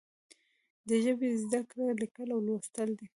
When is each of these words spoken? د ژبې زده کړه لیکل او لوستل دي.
د 0.87 0.89
ژبې 1.03 1.29
زده 1.43 1.61
کړه 1.69 1.87
لیکل 2.01 2.27
او 2.35 2.39
لوستل 2.47 2.89
دي. 2.99 3.07